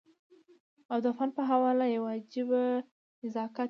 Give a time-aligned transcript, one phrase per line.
[0.91, 2.61] او د فن په حواله يو عجيبه
[3.23, 3.59] نزاکت